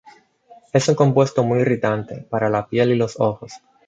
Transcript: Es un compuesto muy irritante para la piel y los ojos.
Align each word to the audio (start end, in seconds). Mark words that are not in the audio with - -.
Es 0.73 0.87
un 0.89 0.95
compuesto 0.95 1.43
muy 1.43 1.59
irritante 1.59 2.23
para 2.27 2.49
la 2.49 2.65
piel 2.67 2.91
y 2.91 2.95
los 2.95 3.19
ojos. 3.19 3.51